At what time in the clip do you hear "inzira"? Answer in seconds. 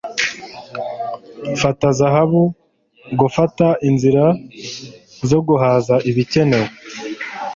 3.89-4.25